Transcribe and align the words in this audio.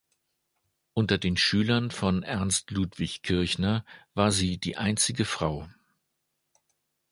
Unter 0.95 1.19
den 1.19 1.37
Schülern 1.37 1.91
von 1.91 2.23
Ernst 2.23 2.71
Ludwig 2.71 3.21
Kirchner 3.21 3.85
war 4.15 4.31
sie 4.31 4.57
die 4.57 4.75
einzige 4.75 5.25
Frau. 5.25 5.69